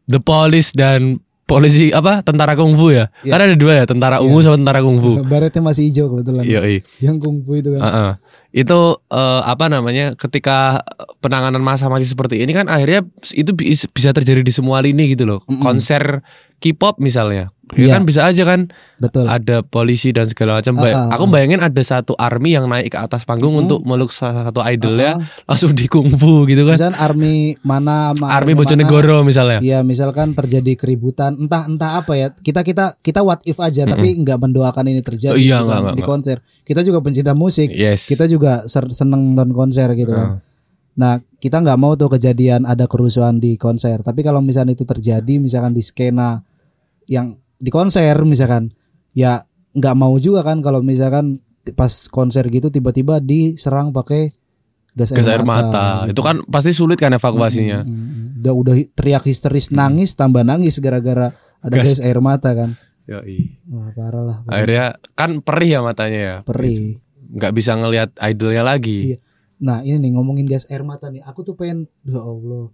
[0.06, 3.30] the police dan polisi apa tentara kungfu ya, Iya.
[3.30, 5.22] karena ada dua ya tentara ungu sama tentara kungfu.
[5.22, 6.42] Baretnya masih hijau kebetulan.
[6.42, 6.80] Iya, iya.
[7.00, 7.80] Yang kungfu itu kan.
[7.80, 8.10] Heeh.
[8.56, 10.16] Itu eh, apa namanya?
[10.16, 10.80] Ketika
[11.20, 15.22] penanganan masa masih seperti ini kan akhirnya itu bis- bisa terjadi di semua lini gitu
[15.22, 15.40] loh.
[15.44, 15.60] Mm-mm.
[15.60, 16.24] Konser
[16.56, 17.90] K-pop misalnya, Iya.
[17.90, 18.70] ya kan bisa aja kan
[19.02, 19.26] Betul.
[19.26, 20.78] ada polisi dan segala macam.
[20.78, 23.66] Ah, ah, Aku bayangin ada satu army yang naik ke atas panggung Mm-mm.
[23.66, 26.78] untuk meluk salah satu idolnya Ah, langsung di kungfu gitu kan.
[26.78, 28.62] Misalkan army mana Army mana.
[28.62, 29.58] Bojonegoro misalnya.
[29.58, 32.30] Iya, misalkan terjadi keributan, entah entah apa ya.
[32.30, 35.74] Kita kita kita what if aja, tapi nggak mendoakan ini terjadi Oh, iya, gitu nggak,
[35.74, 36.36] kan, nggak, di konser.
[36.62, 38.06] Kita juga pencinta musik, Yes.
[38.06, 40.38] kita juga seneng nonton konser gitu kan.
[40.96, 44.00] Nah, kita nggak mau tuh kejadian ada kerusuhan di konser.
[44.00, 46.40] Tapi kalau misalnya itu terjadi, misalkan di skena
[47.04, 48.72] yang di konser, misalkan,
[49.12, 49.44] ya
[49.76, 51.44] nggak mau juga kan kalau misalkan
[51.76, 54.32] pas konser gitu tiba-tiba diserang pakai
[54.96, 56.08] gas, gas air mata.
[56.08, 56.16] gitu.
[56.16, 57.84] Itu kan pasti sulit kan evakuasinya.
[57.84, 58.26] Mm, mm, mm.
[58.40, 61.98] Udah udah teriak histeris nangis tambah nangis gara-gara ada Gas.
[61.98, 62.72] gas, air mata kan.
[63.06, 63.60] Yoi.
[63.70, 64.38] Wah, parah lah.
[64.48, 66.36] Akhirnya kan perih ya matanya ya.
[66.42, 66.98] perih.
[67.36, 69.14] Nggak bisa ngelihat idolnya lagi.
[69.14, 69.25] Iya.
[69.56, 71.24] Nah, ini nih ngomongin gas air mata nih.
[71.24, 72.68] Aku tuh pengen ya Allah.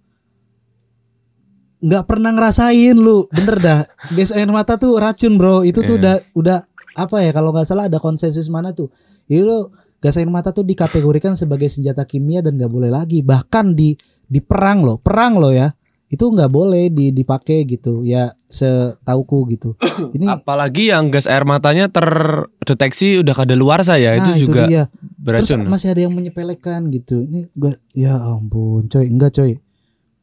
[1.82, 3.26] Nggak pernah ngerasain lu.
[3.30, 3.80] Bener dah.
[4.14, 5.66] Gas air mata tuh racun, Bro.
[5.66, 6.02] Itu tuh Iya.
[6.02, 6.58] udah udah
[6.92, 8.90] apa ya kalau nggak salah ada konsensus mana tuh.
[9.26, 13.22] Itu gas air mata tuh dikategorikan sebagai senjata kimia dan nggak boleh lagi.
[13.22, 13.94] Bahkan di
[14.26, 15.70] di perang loh, perang loh ya.
[16.12, 18.04] Itu nggak boleh di dipakai gitu.
[18.04, 19.72] Ya setauku gitu.
[20.16, 24.84] Ini Apalagi yang gas air matanya terdeteksi udah kada luar saya nah, itu juga dia.
[24.92, 25.64] Terus beracun.
[25.72, 27.24] masih ada yang menyepelekan gitu.
[27.24, 29.56] Ini gua ya ampun, coy, enggak coy.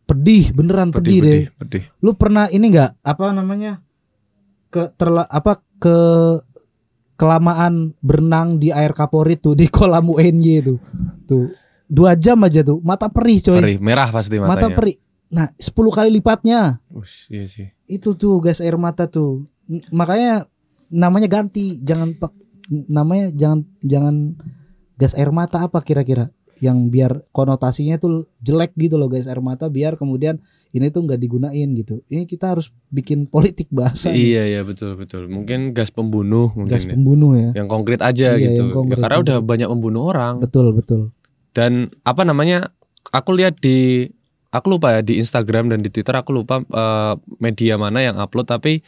[0.06, 1.41] Pedih, beneran pedih, deh.
[1.58, 1.84] pedih.
[2.06, 3.82] Lu pernah ini enggak apa namanya?
[4.69, 5.97] ke terla, apa ke
[7.19, 10.80] kelamaan berenang di air kaporit tuh di kolam UNY tuh.
[11.25, 11.45] Tuh.
[11.89, 13.58] Dua jam aja tuh, mata perih coy.
[13.58, 14.78] Perih, merah pasti Mata matanya.
[14.78, 14.97] perih.
[15.30, 16.82] Nah, 10 kali lipatnya.
[16.89, 17.70] Ush, iya sih.
[17.86, 19.46] Itu tuh gas air mata tuh.
[19.65, 20.50] N- Makanya
[20.89, 22.34] namanya ganti, jangan pak
[22.70, 24.15] namanya jangan jangan
[24.94, 29.72] gas air mata apa kira-kira yang biar konotasinya tuh jelek gitu loh gas air mata
[29.72, 30.38] biar kemudian
[30.70, 32.02] ini tuh nggak digunain gitu.
[32.06, 34.10] Ini kita harus bikin politik bahasa.
[34.12, 34.34] nih.
[34.36, 35.30] Iya iya betul betul.
[35.30, 36.94] Mungkin gas pembunuh mungkin gas ya.
[36.94, 37.50] pembunuh ya.
[37.54, 38.62] Yang konkret aja Iya, gitu.
[38.65, 40.42] yang konkret, ya, karena udah banyak membunuh orang.
[40.42, 41.13] Betul betul.
[41.54, 42.70] Dan apa namanya?
[43.10, 44.06] Aku lihat di
[44.50, 48.46] aku lupa ya di Instagram dan di Twitter aku lupa eh, media mana yang upload
[48.46, 48.82] tapi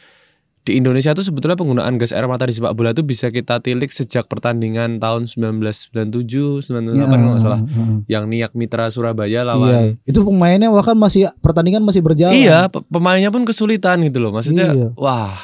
[0.62, 3.90] di Indonesia tuh sebetulnya penggunaan gas air mata di sepak bola itu bisa kita tilik
[3.90, 7.96] sejak pertandingan tahun 1997 1998 Ya, kalau nggak salah heeh.
[8.06, 12.30] yang Niak Mitra Surabaya Iya, lawan itu pemainnya bahkan masih pertandingan masih berjalan.
[12.32, 14.30] Iya, pe- pemainnya pun kesulitan gitu loh.
[14.30, 14.88] Maksudnya, Iya.
[14.94, 15.34] wah,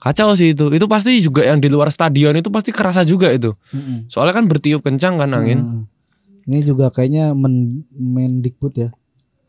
[0.00, 0.70] kacau sih itu.
[0.70, 3.54] Itu pasti juga yang di luar stadion itu pasti kerasa juga itu.
[3.70, 4.10] Mm-mm.
[4.10, 5.86] Soalnya kan bertiup kencang kan angin.
[6.42, 8.90] Ini juga kayaknya men Mendikbud ya.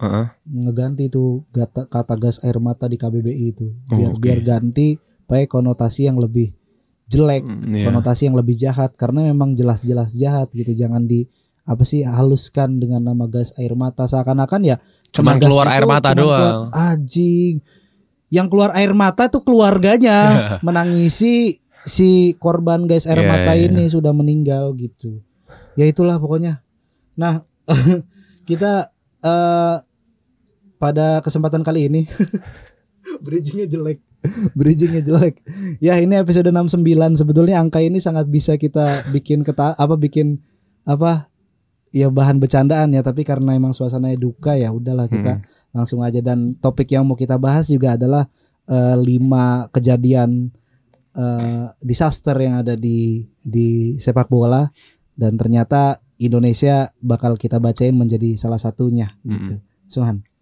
[0.04, 0.26] Heeh.
[0.46, 4.20] ngeganti tuh kata, kata gas air mata di KBBI itu Oh, biar oke.
[4.20, 6.52] biar ganti pakai konotasi yang lebih
[7.06, 7.86] jelek Mm, iya.
[7.86, 11.26] konotasi yang lebih jahat karena memang jelas-jelas jahat gitu jangan di
[11.64, 14.76] apa sih haluskan dengan nama gas air mata seakan-akan ya
[15.10, 16.68] Cuman gas keluar air mata doang.
[16.70, 17.64] anjing
[18.28, 20.18] yang keluar air mata tuh keluarganya
[20.66, 23.70] menangisi si korban gas air Iya, mata iya.
[23.70, 25.24] ini sudah meninggal gitu
[25.74, 26.60] ya itulah pokoknya
[27.14, 27.44] nah
[28.44, 29.76] kita eh
[30.84, 32.02] pada kesempatan kali ini.
[33.26, 34.04] Bridgingnya jelek.
[34.52, 35.40] Bridgingnya jelek.
[35.80, 40.44] Ya ini episode 69 sebetulnya angka ini sangat bisa kita bikin keta apa bikin
[40.84, 41.32] apa
[41.96, 43.00] ya bahan bercandaan ya.
[43.00, 45.40] Tapi karena emang suasananya duka ya udahlah kita
[45.72, 46.20] langsung aja.
[46.20, 48.28] Dan topik yang mau kita bahas juga adalah
[48.68, 50.52] eh, lima kejadian
[51.16, 54.68] eh, disaster yang ada di di sepak bola.
[55.16, 59.64] Dan ternyata Indonesia bakal kita bacain menjadi salah satunya gitu.
[59.88, 60.33] Suhan.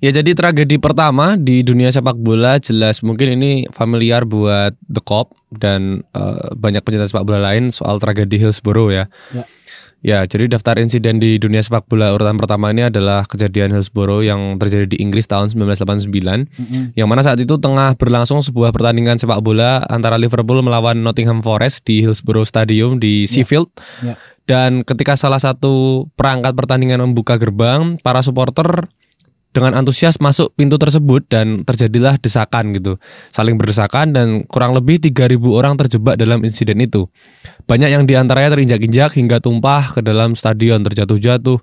[0.00, 5.32] Ya jadi tragedi pertama di dunia sepak bola jelas mungkin ini familiar buat The Cop
[5.54, 9.04] dan eh, banyak pencinta sepak bola lain soal tragedi Hillsborough ya.
[9.32, 9.44] Ya.
[10.04, 14.60] Ya, jadi daftar insiden di dunia sepak bola urutan pertama ini adalah kejadian Hillsborough yang
[14.60, 16.92] terjadi di Inggris tahun 1989 Mm-mm.
[16.92, 21.88] yang mana saat itu tengah berlangsung sebuah pertandingan sepak bola antara Liverpool melawan Nottingham Forest
[21.88, 23.72] di Hillsborough Stadium di Sheffield.
[24.04, 24.20] Ya.
[24.44, 28.92] Dan ketika salah satu perangkat pertandingan membuka gerbang, para supporter
[29.54, 32.98] dengan antusias masuk pintu tersebut dan terjadilah desakan gitu.
[33.30, 37.06] Saling berdesakan dan kurang lebih 3000 orang terjebak dalam insiden itu.
[37.70, 41.62] Banyak yang di antaranya terinjak-injak hingga tumpah ke dalam stadion terjatuh-jatuh.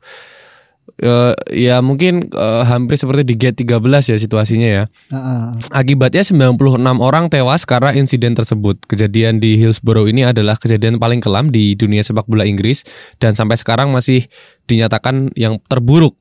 [1.02, 1.34] Eh,
[1.66, 4.84] ya mungkin eh, hampir seperti di gate 13 ya situasinya ya.
[5.10, 5.50] Ah.
[5.74, 8.78] Akibatnya 96 orang tewas karena insiden tersebut.
[8.86, 12.86] Kejadian di Hillsborough ini adalah kejadian paling kelam di dunia sepak bola Inggris
[13.18, 14.30] dan sampai sekarang masih
[14.70, 16.21] dinyatakan yang terburuk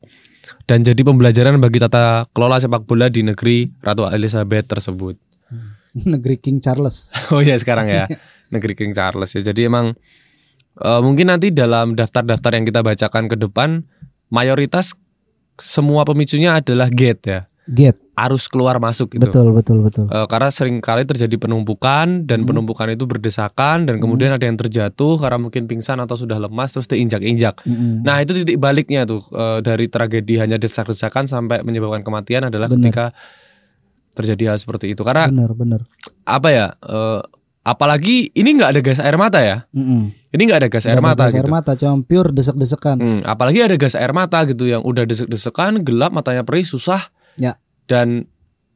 [0.71, 5.19] dan jadi pembelajaran bagi tata kelola sepak bola di negeri Ratu Elizabeth tersebut.
[6.15, 7.11] Negeri King Charles.
[7.35, 8.07] Oh iya sekarang ya
[8.55, 9.43] negeri King Charles ya.
[9.43, 9.99] Jadi emang
[10.79, 13.83] eh, mungkin nanti dalam daftar-daftar yang kita bacakan ke depan
[14.31, 14.95] mayoritas
[15.59, 17.99] semua pemicunya adalah gate ya, Gate.
[18.21, 19.31] arus keluar masuk gitu.
[19.31, 20.05] Betul, betul, betul.
[20.11, 25.17] Eh, karena sering kali terjadi penumpukan dan penumpukan itu berdesakan dan kemudian ada yang terjatuh
[25.17, 27.65] karena mungkin pingsan atau sudah lemas terus diinjak-injak.
[27.65, 28.05] Mm-mm.
[28.05, 32.77] Nah itu titik baliknya tuh eh, dari tragedi hanya desak-desakan sampai menyebabkan kematian adalah Benar.
[32.83, 33.05] ketika
[34.13, 35.01] terjadi hal seperti itu.
[35.01, 35.81] Karena Benar, benar.
[36.29, 36.67] apa ya?
[36.77, 37.21] eh,
[37.65, 39.65] apalagi ini nggak ada gas air mata ya.
[39.73, 40.13] Mm-mm.
[40.31, 41.43] Ini nggak ada gas air ada mata gas gitu.
[41.43, 42.97] Air mata, cuma pure desek-desekan.
[43.03, 47.01] Hmm, apalagi ada gas air mata gitu yang udah desek-desekan, gelap, matanya perih, susah.
[47.35, 47.59] Ya.
[47.85, 48.27] Dan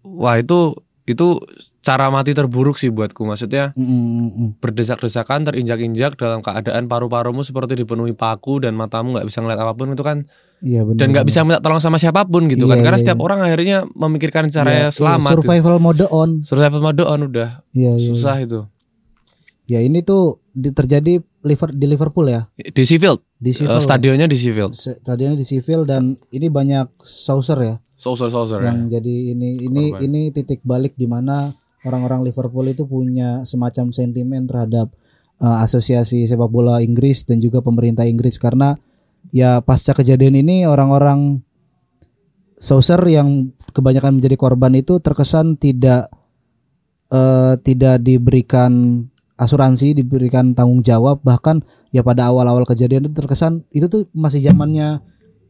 [0.00, 1.36] wah itu itu
[1.80, 3.22] cara mati terburuk sih buatku.
[3.22, 4.56] Maksudnya Mm-mm.
[4.56, 9.92] berdesak-desakan, terinjak-injak dalam keadaan paru-parumu seperti dipenuhi paku dan matamu nggak bisa ngeliat apa pun
[9.92, 10.24] itu kan
[10.58, 10.96] Iya benar.
[10.96, 13.24] dan nggak bisa minta tolong sama siapa pun gitu kan Iya, karena iya, setiap iya.
[13.26, 15.42] orang akhirnya memikirkan Iya, cara selamat iya, gitu.
[15.44, 16.30] survival mode on.
[16.40, 18.00] survival mode on udah Iya, iya.
[18.02, 18.60] susah itu
[19.64, 22.48] Ya ini tuh di- terjadi liver di Liverpool ya.
[22.54, 23.84] di Sheffield Di eh, Sheffield.
[23.84, 28.88] stadionnya di Sheffield Stadionnya di Sheffield dan ini banyak saucer ya saucer saucer ya yang
[28.88, 30.06] jadi ini ini Korban.
[30.08, 31.52] ini titik balik di mana
[31.84, 34.88] orang-orang Liverpool itu punya semacam sentimen terhadap
[35.44, 38.80] uh, asosiasi sepak bola Inggris dan juga pemerintah Inggris karena
[39.28, 41.44] ya pasca kejadian ini orang-orang
[42.56, 46.08] saucer yang kebanyakan menjadi korban itu terkesan tidak
[47.12, 51.58] eh, tidak diberikan asuransi, diberikan tanggung jawab bahkan
[51.90, 55.02] ya pada awal-awal kejadian itu terkesan itu tuh masih zamannya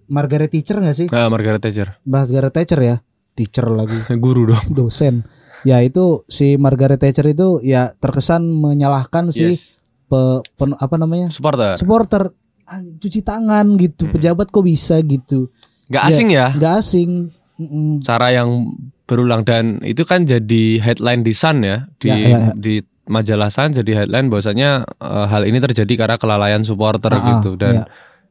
[0.06, 1.06] Margaret Thatcher nggak sih?
[1.08, 2.96] Nah, Margaret Thatcher Margaret Thatcher ya,
[3.32, 5.24] teacher lagi, guru dong dosen.
[5.64, 11.28] Ya itu si Margaret Thatcher itu ya terkesan menyalahkan si yes pe- pen- apa namanya
[11.28, 12.28] supporter supporter
[12.64, 15.52] Ah, cuci tangan gitu, pejabat kok bisa gitu,
[15.86, 16.08] nggak Ya.
[16.08, 17.10] asing ya nggak asing.
[17.54, 18.00] Mm-mm.
[18.00, 18.72] cara yang
[19.04, 22.48] berulang dan itu kan jadi headline di Sun ya di Ya, ya, ya.
[22.56, 27.54] di majalah Sun jadi headline bahwasanya eh, hal ini terjadi karena kelalaian supporter ah, gitu
[27.54, 27.84] dan ya.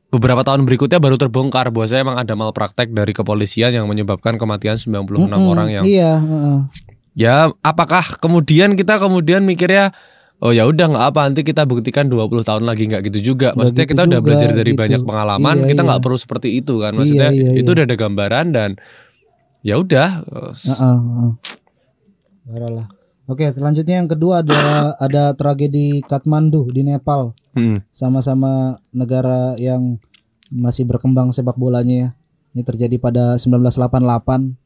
[0.09, 5.29] beberapa tahun berikutnya baru terbongkar bahwasanya emang ada malpraktek dari kepolisian yang menyebabkan kematian 96
[5.29, 6.13] Mm-mm, orang yang Iya.
[6.17, 6.57] heeh.
[7.13, 9.93] ya apakah kemudian kita kemudian mikirnya
[10.37, 13.85] oh ya udah nggak apa nanti kita buktikan 20 tahun lagi nggak gitu juga maksudnya
[13.85, 14.81] gitu kita udah juga, belajar dari gitu.
[14.81, 15.87] banyak pengalaman Iya, kita iya.
[15.87, 17.75] nggak perlu seperti itu kan maksudnya Iya, iya, itu iya.
[17.77, 18.69] udah ada gambaran dan
[19.61, 22.85] ya udah eh, Heeh, heeh.
[23.23, 24.59] Oke, selanjutnya yang kedua ada
[25.05, 27.31] ada tragedi Kathmandu di Nepal.
[27.55, 27.87] hmm.
[27.95, 29.99] Sama-sama negara yang
[30.53, 32.09] masih berkembang sepak bolanya ya.
[32.53, 33.89] Ini terjadi pada 1988.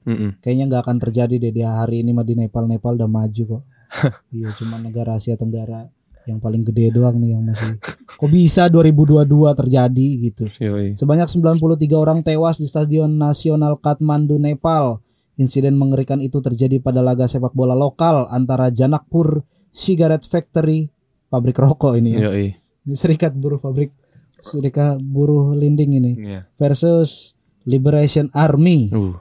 [0.03, 0.43] Mm-mm.
[0.43, 2.67] Kayaknya nggak akan terjadi deh di hari ini mah di Nepal.
[2.67, 3.63] Nepal udah maju kok.
[4.35, 5.87] iya, cuma negara Asia Tenggara
[6.27, 7.79] yang paling gede doang nih yang masih.
[8.19, 9.23] Kok bisa 2022
[9.55, 10.43] terjadi gitu.
[10.59, 10.99] Yoi.
[10.99, 11.63] Sebanyak 93
[11.95, 14.99] orang tewas di Stadion Nasional Kathmandu, Nepal.
[15.37, 20.89] Insiden mengerikan itu terjadi pada laga sepak bola lokal antara Janakpur Cigarette Factory,
[21.29, 22.33] pabrik rokok ini ya.
[22.33, 22.57] Yoi.
[22.89, 23.93] Ini serikat buruh pabrik
[24.41, 26.41] serikat buruh linding ini Iya.
[26.57, 27.37] versus
[27.69, 28.89] Liberation Army.
[28.89, 29.13] Uh.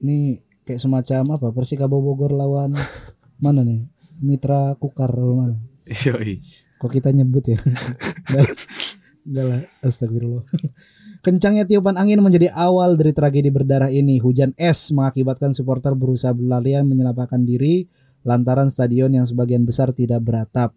[0.00, 1.46] Ini kayak semacam apa?
[1.52, 2.72] Persikabo Bogor lawan
[3.44, 3.84] mana nih?
[4.22, 5.60] Mitra Kukar mana?
[5.84, 6.40] Yoi.
[6.80, 7.58] Kok kita nyebut ya?
[9.22, 10.44] Enggak lah, astagfirullah.
[11.24, 14.18] Kencangnya tiupan angin menjadi awal dari tragedi berdarah ini.
[14.18, 17.86] Hujan es mengakibatkan supporter berusaha berlarian menyelamatkan diri
[18.26, 20.74] lantaran stadion yang sebagian besar tidak beratap.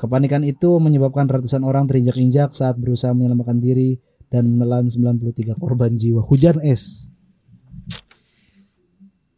[0.00, 4.00] Kepanikan itu menyebabkan ratusan orang terinjak-injak saat berusaha menyelamatkan diri
[4.32, 6.24] dan menelan 93 korban jiwa.
[6.24, 7.06] Hujan es.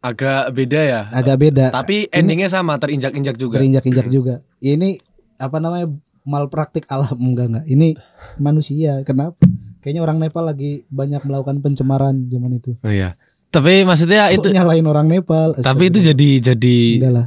[0.01, 1.01] Agak beda ya.
[1.11, 1.75] Agak beda.
[1.75, 3.59] Tapi endingnya sama terinjak-injak juga.
[3.59, 4.35] Terinjak-injak juga.
[4.63, 5.03] Ini
[5.37, 5.91] apa namanya
[6.27, 7.65] malpraktik alam enggak enggak.
[7.65, 7.89] Ini
[8.37, 9.01] manusia.
[9.07, 9.39] Kenapa?
[9.81, 12.75] Kayaknya orang Nepal lagi banyak melakukan pencemaran zaman itu.
[12.83, 13.15] Oh iya.
[13.47, 15.55] Tapi maksudnya Kok itu nyalain orang Nepal.
[15.57, 16.77] tapi itu jadi jadi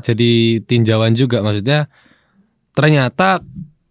[0.04, 0.32] jadi
[0.62, 1.88] tinjauan juga maksudnya
[2.76, 3.42] ternyata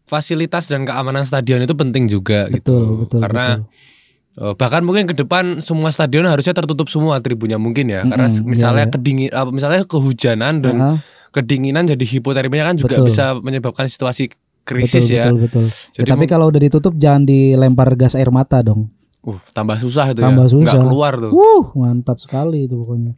[0.07, 2.77] fasilitas dan keamanan stadion itu penting juga betul, gitu.
[3.05, 3.47] betul, Karena
[4.39, 8.05] eh, bahkan mungkin ke depan semua stadion harusnya tertutup semua tribunnya mungkin ya.
[8.07, 8.95] Karena Mm-mm, misalnya iya, iya.
[8.95, 10.97] kedingin apa misalnya kehujanan dan Ah,
[11.29, 13.07] kedinginan jadi hipotermia kan juga Betul.
[13.13, 14.33] bisa menyebabkan situasi
[14.69, 15.33] betul, krisis ya.
[15.33, 15.65] betul, betul.
[15.65, 18.93] Ya, Jadi tapi mung- kalau udah ditutup jangan dilempar gas air mata dong.
[19.19, 20.53] Uh, tambah susah itu Tambah ya.
[20.53, 20.65] susah.
[20.69, 21.31] Nggak keluar tuh.
[21.33, 23.13] Wuh, mantap sekali itu pokoknya.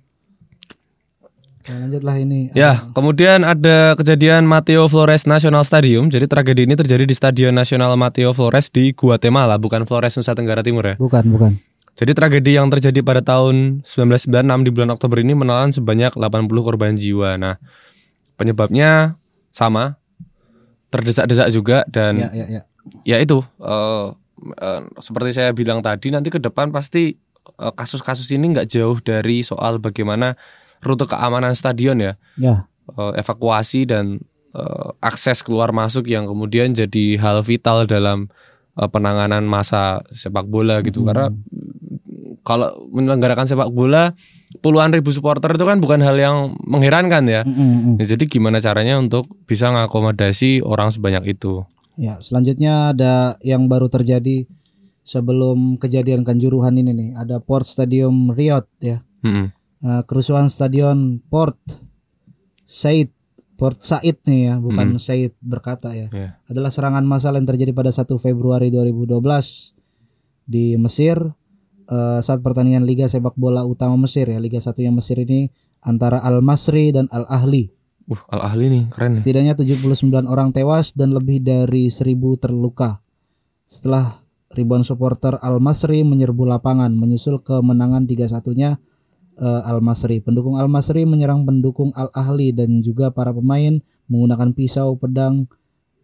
[1.60, 2.50] Nah, lanjutlah ini.
[2.50, 6.08] Ya, kemudian ada kejadian Mateo Flores National Stadium.
[6.08, 10.64] Jadi tragedi ini terjadi di Stadion Nasional Mateo Flores di Guatemala, bukan Flores Nusa Tenggara
[10.64, 10.96] Timur ya.
[10.96, 11.52] Bukan, bukan.
[11.94, 16.96] Jadi tragedi yang terjadi pada tahun 1996 di bulan Oktober ini menelan sebanyak 80 korban
[16.96, 17.36] jiwa.
[17.36, 17.60] Nah,
[18.40, 19.20] penyebabnya
[19.52, 19.99] sama,
[20.90, 22.62] terdesak-desak juga dan Ya, ya, ya.
[23.07, 24.07] ya itu eh,
[24.59, 27.14] eh, seperti saya bilang tadi nanti ke depan pasti
[27.57, 30.35] eh, kasus-kasus ini nggak jauh dari soal bagaimana
[30.83, 34.18] rute keamanan stadion ya Ya, eh, evakuasi dan
[34.50, 38.26] eh, akses keluar masuk yang kemudian jadi hal vital dalam
[38.74, 41.09] eh, penanganan masa sepak bola gitu Hmm.
[41.09, 41.26] karena
[42.40, 44.16] kalau menyelenggarakan sepak bola
[44.60, 47.42] puluhan ribu supporter itu kan bukan hal yang mengherankan ya.
[47.42, 47.94] Mm, mm, mm.
[48.00, 51.64] Ya, jadi gimana caranya untuk bisa mengakomodasi orang sebanyak itu?
[52.00, 54.48] Ya, selanjutnya ada yang baru terjadi
[55.04, 57.10] sebelum kejadian kanjuruhan ini nih.
[57.18, 59.02] Ada Port Stadium Riot ya.
[59.20, 59.52] Mm-mm.
[59.80, 61.56] Eh, kerusuhan stadion Port
[62.68, 63.08] Said
[63.56, 66.08] Port Said nih ya, bukan Said berkata ya.
[66.12, 66.40] Ya.
[66.48, 69.20] Adalah serangan massal yang terjadi pada 1 Februari 2012
[70.48, 71.20] di Mesir
[71.90, 74.38] eh, saat pertandingan Liga Sepak Bola Utama Mesir ya.
[74.38, 75.50] Liga satunya Mesir ini
[75.83, 77.68] antara Al Masri dan Al Ahli.
[78.07, 79.14] Uh, Al Ahli nih keren.
[79.14, 79.18] nih.
[79.20, 83.03] Setidaknya 79 orang tewas dan lebih dari 1000 terluka.
[83.70, 84.22] Setelah
[84.55, 88.79] ribuan supporter Al Masri menyerbu lapangan menyusul kemenangan 3-1-nya
[89.38, 90.18] eh, Al Masri.
[90.22, 93.79] Pendukung Al Masri menyerang pendukung Al Ahli dan juga para pemain
[94.11, 95.46] menggunakan pisau, pedang,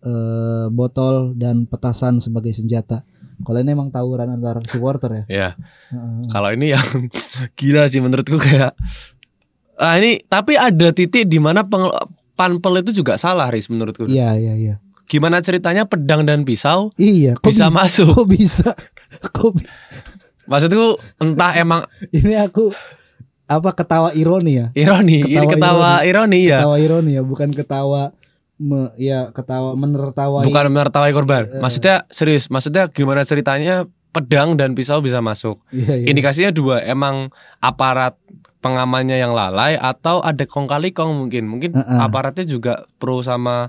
[0.07, 3.03] eh, botol dan petasan sebagai senjata.
[3.43, 5.25] Kalau ini emang tawuran antar supporter ya.
[5.27, 5.49] Ya.
[5.91, 6.31] Heeh.
[6.31, 6.87] Kalau ini yang
[7.59, 8.73] gila sih menurutku kayak
[9.77, 11.61] ah ini tapi ada titik di mana
[12.33, 14.09] panpel itu juga salah Riz menurutku.
[14.09, 14.75] Iya iya iya.
[15.07, 17.37] Gimana ceritanya pedang dan pisau Iya.
[17.37, 18.09] Kok bisa bi- masuk?
[18.11, 18.71] Kok bisa?
[19.37, 19.69] Kok bi-
[20.47, 20.87] Maksudku
[21.19, 22.71] entah emang ini aku
[23.47, 24.67] apa ketawa ironi ya?
[24.75, 26.59] ironi, ini Ketawa ketawa ironi, ya.
[26.63, 28.11] Ketawa ironi ya, bukan ketawa
[28.59, 30.45] me- ya ketawa menertawai.
[30.49, 31.43] Bukan menertawai korban.
[31.49, 31.61] Eh.
[31.61, 35.61] Maksudnya serius, maksudnya gimana ceritanya pedang dan pisau bisa masuk?
[35.73, 36.07] Iya, iya.
[36.09, 37.29] Indikasinya dua, emang
[37.61, 38.17] aparat
[38.65, 41.45] pengamannya yang lalai atau ada kong kali kong mungkin.
[41.47, 41.99] Mungkin Heeh.
[42.01, 43.69] aparatnya juga pro sama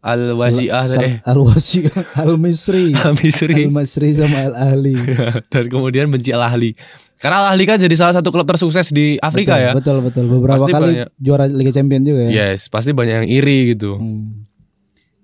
[0.00, 1.84] al waziah eh Al Wasi,
[2.16, 4.96] Al Misri, Misri Al Masri sama Al Ahli.
[5.52, 6.72] dan kemudian benci al ahli.
[7.20, 9.72] Karena al ahli kan jadi salah satu klub tersukses di Afrika betul, ya.
[9.76, 10.24] Betul betul.
[10.26, 11.08] Beberapa Pasti kali banyak.
[11.14, 12.30] juara Liga Champion juga ya.
[12.32, 13.94] Yes, pasti banyak yang iri gitu.
[13.94, 14.48] Hmm.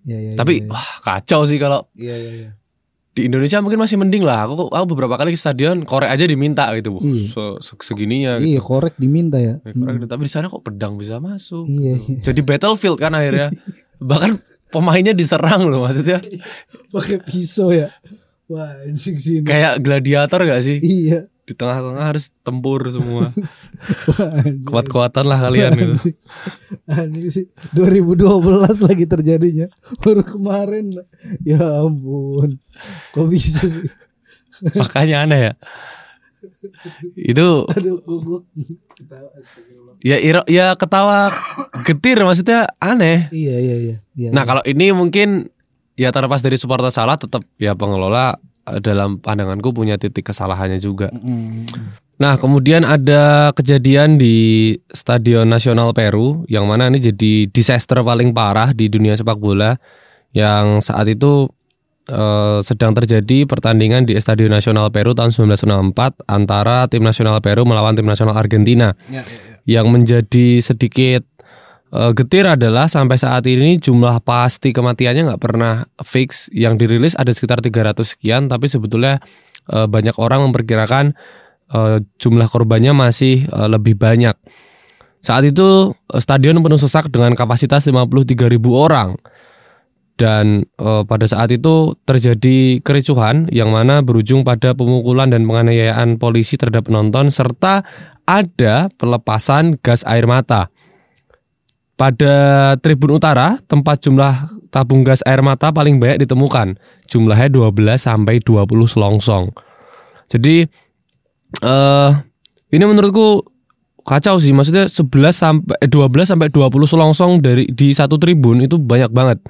[0.02, 2.50] Iya, iya, Tapi iya, wah kacau sih kalau iya, iya, iya.
[3.10, 4.44] di Indonesia mungkin masih mending lah.
[4.44, 6.94] Aku aku beberapa kali ke stadion korek aja diminta gitu.
[6.94, 7.58] Wah, Iya.
[7.58, 8.68] se- segininya Iya, gitu.
[8.68, 9.56] korek diminta ya.
[9.58, 11.64] Ya, korek, Tapi di sana kok pedang bisa masuk.
[11.64, 12.12] Iya, gitu.
[12.12, 12.20] iya.
[12.22, 13.48] Jadi battlefield kan akhirnya.
[13.98, 14.36] Bahkan
[14.68, 16.20] pemainnya diserang loh maksudnya.
[16.92, 17.88] Pakai pisau ya.
[18.46, 19.48] Wah, anjing sih ini.
[19.48, 20.76] Kayak gladiator gak sih?
[20.78, 21.26] Iya.
[21.46, 23.30] Di tengah-tengah harus tempur semua.
[24.70, 25.94] Kuat-kuatan lah kalian gitu.
[26.90, 27.30] Anjing.
[27.30, 27.46] Sih.
[27.70, 29.66] 2012 lagi terjadinya.
[30.02, 30.90] Baru kemarin.
[31.46, 32.58] Ya ampun.
[33.14, 33.86] Kok bisa sih?
[34.82, 35.52] Makanya aneh ya.
[37.14, 38.44] Itu aduh guguk
[40.00, 41.28] ya iro, ya ketawa
[41.84, 43.28] getir maksudnya aneh.
[43.32, 43.96] iya iya iya.
[44.16, 45.52] Iya Nah kalau ini mungkin
[45.96, 48.36] ya terlepas dari supporter salah tetap ya pengelola
[48.82, 51.08] dalam pandanganku punya titik kesalahannya juga.
[51.14, 51.66] Mm.
[52.16, 58.72] Nah kemudian ada kejadian di Stadion Nasional Peru yang mana ini jadi disaster paling parah
[58.72, 59.76] di dunia sepak bola
[60.32, 61.44] yang saat itu
[62.08, 67.92] eh, sedang terjadi pertandingan di Stadion Nasional Peru tahun 1994 antara tim nasional Peru melawan
[67.92, 69.28] tim nasional Argentina Ya, ya,
[69.68, 69.76] ya.
[69.76, 71.35] yang menjadi sedikit eh,
[71.94, 76.50] getir adalah sampai saat ini jumlah pasti kematiannya nggak pernah fix.
[76.50, 79.22] Yang dirilis ada sekitar 300 sekian, tapi sebetulnya
[79.70, 81.14] eh, banyak orang memperkirakan
[81.72, 84.34] eh, jumlah korbannya masih eh, lebih banyak.
[85.22, 89.18] Saat itu eh, stadion penuh sesak dengan kapasitas 53.000 orang.
[90.16, 96.56] Dan eh, pada saat itu terjadi kericuhan yang mana berujung pada pemukulan dan penganiayaan polisi
[96.56, 97.84] terhadap penonton serta
[98.26, 100.72] ada pelepasan gas air mata.
[101.96, 106.76] Pada Tribun Utara, tempat jumlah tabung gas air mata paling banyak ditemukan.
[107.08, 109.48] Jumlahnya 12 sampai 20 selongsong.
[110.28, 110.68] Jadi
[111.64, 112.10] eh
[112.76, 113.40] ini menurutku
[114.04, 114.52] kacau sih.
[114.52, 119.40] Maksudnya 11 sampai eh, 12 sampai 20 selongsong dari di satu tribun itu banyak banget.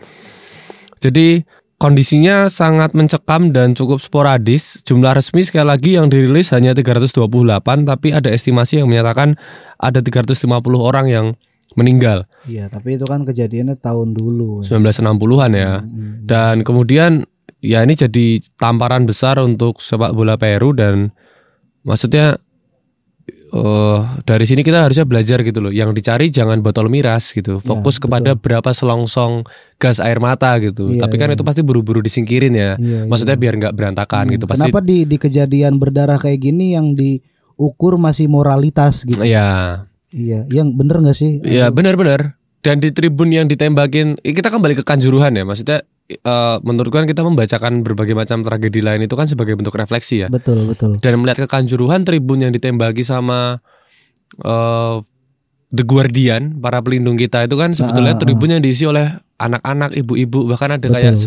[1.02, 1.42] Jadi
[1.76, 4.80] kondisinya sangat mencekam dan cukup sporadis.
[4.87, 7.26] Jumlah resmi sekali lagi yang dirilis hanya 328
[7.82, 9.35] tapi ada estimasi yang menyatakan
[9.76, 10.46] ada 350
[10.78, 11.26] orang yang
[11.74, 12.24] meninggal.
[12.46, 14.62] Iya, tapi itu kan kejadiannya tahun dulu.
[14.62, 15.83] 1960-an ya.
[15.83, 16.22] Hmm.
[16.22, 17.26] Dan kemudian
[17.59, 21.11] ya ini jadi tamparan besar untuk sepak bola Peru dan
[21.83, 22.38] maksudnya
[23.46, 25.72] eh dari sini kita harusnya belajar gitu loh.
[25.74, 27.59] Yang dicari jangan botol miras gitu.
[27.62, 29.46] Fokus Ya, kepada berapa selongsong
[29.79, 30.90] gas air mata gitu.
[30.90, 31.37] Iya, Tapi kan iya.
[31.38, 32.74] itu pasti buru-buru disingkirin ya.
[32.76, 33.42] Iya, Maksudnya iya.
[33.42, 34.44] biar nggak berantakan Hmm, gitu.
[34.50, 39.22] Pasti Kenapa di di kejadian berdarah kayak gini yang diukur masih moralitas gitu?
[39.22, 39.85] Iya.
[40.16, 41.44] Iya, yang bener nggak sih?
[41.44, 42.40] Iya benar-benar.
[42.64, 45.44] Dan di tribun yang ditembakin, kita kembali ke kanjuruhan ya.
[45.44, 50.24] Maksudnya eh, menurut kan kita membacakan berbagai macam tragedi lain itu kan sebagai bentuk refleksi
[50.24, 50.29] ya.
[50.33, 50.96] Betul betul.
[51.05, 53.61] Dan melihat kekanjuruhan tribun yang ditembaki sama
[54.40, 54.96] eh
[55.66, 58.22] The Guardian, para pelindung kita itu kan sebetulnya Ah, ah, ah.
[58.22, 61.26] tribun yang diisi oleh anak-anak, ibu-ibu, bahkan ada Betul, kayak betul.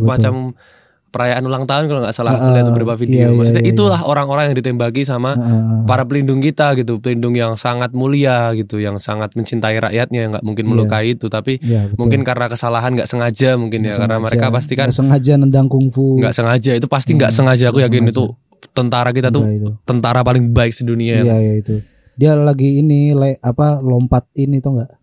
[1.09, 3.17] Perayaan ulang tahun kalau nggak salah Ah, aku lihat beberapa iya, video.
[3.19, 5.83] iya, Maksudnya iya, itulah orang-orang yang ditembaki sama Heeh.
[5.83, 10.45] para pelindung kita gitu, pelindung yang sangat mulia gitu, yang sangat mencintai rakyatnya, yang nggak
[10.45, 10.71] mungkin Iya.
[10.71, 11.97] melukai itu, tapi Iya, betul.
[11.97, 15.67] mungkin karena kesalahan nggak sengaja mungkin ya, Nggak karena mereka pasti kan Nggak sengaja nendang
[15.67, 16.17] kungfu.
[16.17, 17.65] nggak sengaja, itu pasti nggak Hmm, sengaja.
[17.67, 18.15] Aku nggak yakin sengaja.
[18.15, 18.25] itu
[18.69, 19.69] tentara kita tuh itu.
[19.81, 21.19] tentara paling baik sedunia.
[21.19, 21.81] Iya iya itu.
[22.13, 24.98] Dia lagi ini le, apa lompat ini tuh enggak?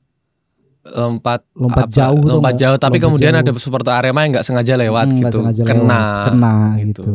[0.89, 2.63] Lompat Lompat apa, jauh tuh lompat nggak?
[2.63, 3.43] jauh tapi Lompat kemudian jauh.
[3.43, 6.25] ada supporter Arema yang nggak sengaja lewat Hmm, gitu sengaja kena lewat.
[6.27, 7.03] Kena gitu.
[7.03, 7.13] gitu.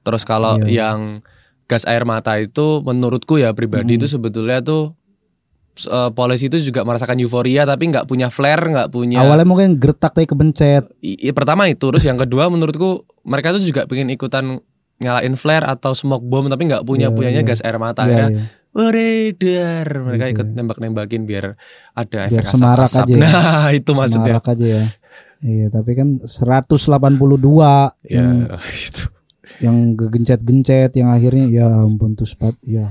[0.00, 0.88] terus kalau Iya.
[0.88, 0.98] yang
[1.64, 3.98] gas air mata itu menurutku ya pribadi Hmm.
[3.98, 4.96] itu sebetulnya tuh
[5.80, 10.10] eh, polisi itu juga merasakan euforia tapi nggak punya flare nggak punya Awalnya mungkin gertak
[10.10, 10.90] tapi kebencet.
[10.98, 14.58] I- i- pertama itu terus yang kedua menurutku mereka tuh juga pengen ikutan
[14.98, 17.46] nyalain flare atau smoke bomb tapi nggak punya Iya, punyanya iya.
[17.46, 18.42] gas air mata Iya, ya iya.
[18.78, 20.34] Beredar mereka Gitu.
[20.34, 21.58] ikut nembak-nembakin biar
[21.92, 23.22] ada Biar efek semarak asap-asap aja ya.
[23.26, 24.84] nah itu maksudnya Semarak aja ya.
[25.38, 26.78] Iya, tapi kan 182
[28.04, 28.30] ya yang
[28.86, 29.04] itu
[29.58, 32.86] yang gegencet-gencet yang akhirnya ya ampun tuh sepatu ya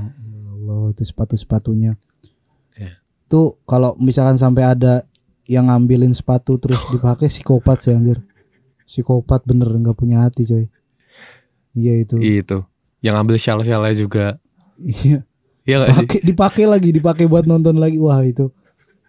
[0.50, 1.96] Allah itu sepatu-sepatunya.
[2.74, 2.92] Ya.
[3.26, 5.04] Tuh kalau misalkan sampai ada
[5.46, 8.20] yang ngambilin sepatu terus dipakai psikopat sih anjir.
[8.84, 10.66] Psikopat bener nggak punya hati coy.
[11.72, 12.16] Iya itu.
[12.18, 12.58] itu
[12.98, 14.26] yang ambil shell-shellnya juga
[14.78, 15.22] Iya.
[15.68, 18.00] Iya gak sih Pakai dipakai lagi, dipakai buat nonton lagi.
[18.00, 18.48] Wah, itu.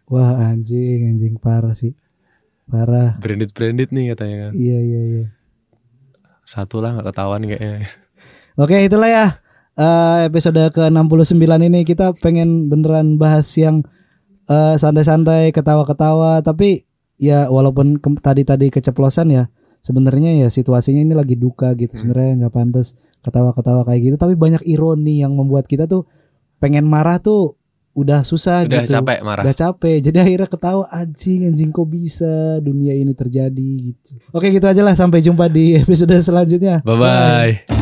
[0.06, 1.94] Wah, anjing, anjing parah sih.
[2.64, 3.16] Parah.
[3.16, 5.24] branded branded nih katanya kan Iya, iya, iya.
[6.44, 7.88] satu lah nggak ketahuan kayaknya
[8.56, 9.26] Oke, itulah ya.
[9.72, 13.86] eh, episode ke-69 ini kita pengen beneran bahas yang
[14.44, 16.82] eh, santai-santai, ketawa-ketawa, tapi
[17.16, 19.44] ya walaupun ke- tadi-tadi keceplosan ya,
[19.78, 21.94] sebenarnya ya situasinya ini lagi duka gitu.
[21.94, 26.04] Sebenarnya nggak pantas ketawa-ketawa kayak gitu, tapi banyak ironi yang membuat kita tuh
[26.58, 27.58] pengen marah tuh
[27.98, 28.94] udah susah udah gitu.
[28.94, 29.98] capek marah Udah capek.
[29.98, 34.14] Jadi akhirnya ketawa anjing anjing kok bisa dunia ini terjadi gitu.
[34.30, 36.78] Oke gitu aja lah sampai jumpa di episode selanjutnya.
[36.86, 37.77] bye bye